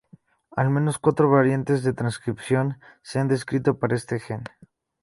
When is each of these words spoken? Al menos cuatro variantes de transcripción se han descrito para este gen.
Al 0.55 0.71
menos 0.71 0.97
cuatro 0.97 1.29
variantes 1.29 1.83
de 1.83 1.93
transcripción 1.93 2.79
se 3.03 3.19
han 3.19 3.27
descrito 3.27 3.77
para 3.77 3.95
este 3.95 4.19
gen. 4.19 4.41